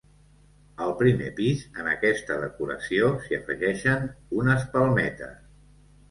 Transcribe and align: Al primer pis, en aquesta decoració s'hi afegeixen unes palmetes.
Al 0.83 0.91
primer 1.01 1.27
pis, 1.39 1.59
en 1.83 1.89
aquesta 1.91 2.37
decoració 2.43 3.09
s'hi 3.25 3.37
afegeixen 3.37 4.07
unes 4.39 4.65
palmetes. 4.73 5.37